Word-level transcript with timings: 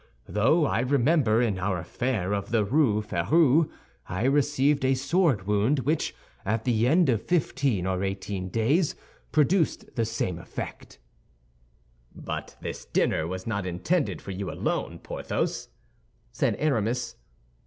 Though 0.27 0.65
I 0.65 0.79
remember, 0.79 1.43
in 1.43 1.59
our 1.59 1.77
affair 1.77 2.33
of 2.33 2.49
the 2.49 2.65
Rue 2.65 3.03
Férou, 3.03 3.69
I 4.09 4.23
received 4.23 4.83
a 4.83 4.95
sword 4.95 5.45
wound 5.45 5.81
which 5.81 6.15
at 6.43 6.63
the 6.63 6.87
end 6.87 7.07
of 7.07 7.21
fifteen 7.21 7.85
or 7.85 8.03
eighteen 8.03 8.49
days 8.49 8.95
produced 9.31 9.95
the 9.95 10.05
same 10.05 10.39
effect." 10.39 10.97
"But 12.15 12.55
this 12.61 12.85
dinner 12.85 13.27
was 13.27 13.45
not 13.45 13.67
intended 13.67 14.23
for 14.23 14.31
you 14.31 14.49
alone, 14.51 14.97
Porthos?" 14.97 15.69
said 16.31 16.55
Aramis. 16.57 17.15